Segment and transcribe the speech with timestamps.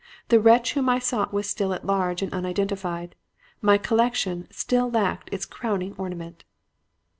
[0.29, 3.13] The wretch whom I sought was still at large and unidentified.
[3.61, 6.43] My collection still lacked its crowning ornament."